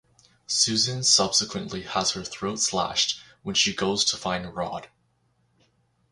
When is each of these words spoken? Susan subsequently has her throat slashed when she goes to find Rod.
Susan 0.47 1.03
subsequently 1.03 1.83
has 1.83 2.13
her 2.13 2.23
throat 2.23 2.59
slashed 2.59 3.21
when 3.43 3.53
she 3.53 3.71
goes 3.71 4.03
to 4.03 4.17
find 4.17 4.51
Rod. 4.55 4.87